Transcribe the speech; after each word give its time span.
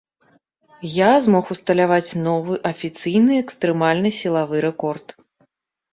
Я 0.93 1.09
змог 1.25 1.51
усталяваць 1.57 2.11
новы 2.27 2.53
афіцыйны 2.71 3.31
экстрэмальны 3.45 4.09
сілавы 4.21 4.55
рэкорд. 4.71 5.07